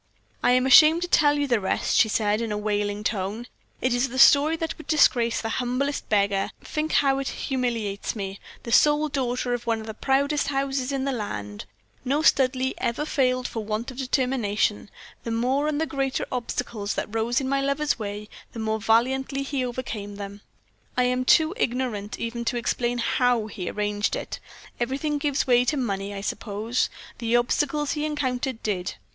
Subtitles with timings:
[0.41, 3.45] "I am ashamed to tell you the rest," she said, in a wailing tone.
[3.81, 8.39] "It is a story that would disgrace the humblest beggar think how it humiliates me,
[8.63, 11.65] the sole daughter of one of the proudest houses in the land.
[12.03, 14.89] No Studleigh ever failed for want of determination.
[15.23, 18.81] The more and the greater the obstacles that rose in my lover's way, the more
[18.81, 20.41] valiantly he overcame them.
[20.97, 24.39] I am too ignorant even to explain how he arranged it
[24.79, 26.89] everything gives way to money, I suppose
[27.19, 28.95] the obstacles he encountered did.